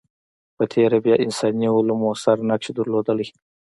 په 0.55 0.63
تېره 0.73 0.97
بیا 1.05 1.15
انساني 1.25 1.67
علوم 1.75 1.99
موثر 2.03 2.37
نقش 2.49 2.67
درلودلی. 2.77 3.27